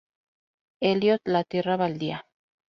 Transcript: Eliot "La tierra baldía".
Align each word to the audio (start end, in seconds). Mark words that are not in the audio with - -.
Eliot 0.81 1.21
"La 1.25 1.43
tierra 1.43 1.77
baldía". 1.77 2.25